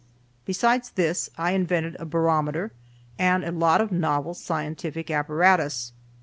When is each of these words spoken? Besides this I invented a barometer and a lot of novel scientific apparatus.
Besides 0.45 0.89
this 0.89 1.29
I 1.37 1.51
invented 1.51 1.95
a 1.99 2.05
barometer 2.07 2.71
and 3.19 3.43
a 3.45 3.51
lot 3.51 3.81
of 3.81 3.91
novel 3.91 4.33
scientific 4.33 5.11
apparatus. 5.11 5.93